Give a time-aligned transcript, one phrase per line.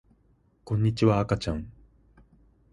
[0.63, 1.71] こんにちはあかちゃん